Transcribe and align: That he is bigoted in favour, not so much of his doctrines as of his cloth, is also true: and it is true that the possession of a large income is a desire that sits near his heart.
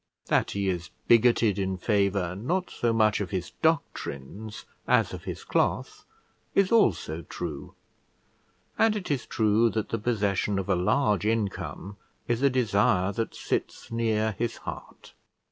That 0.29 0.49
he 0.49 0.67
is 0.67 0.89
bigoted 1.07 1.59
in 1.59 1.77
favour, 1.77 2.35
not 2.35 2.71
so 2.71 2.91
much 2.91 3.21
of 3.21 3.29
his 3.29 3.51
doctrines 3.61 4.65
as 4.87 5.13
of 5.13 5.25
his 5.25 5.43
cloth, 5.43 6.05
is 6.55 6.71
also 6.71 7.21
true: 7.21 7.75
and 8.79 8.95
it 8.95 9.11
is 9.11 9.27
true 9.27 9.69
that 9.69 9.89
the 9.89 9.99
possession 9.99 10.57
of 10.57 10.69
a 10.69 10.75
large 10.75 11.27
income 11.27 11.97
is 12.27 12.41
a 12.41 12.49
desire 12.49 13.11
that 13.11 13.35
sits 13.35 13.91
near 13.91 14.31
his 14.39 14.57
heart. 14.65 15.13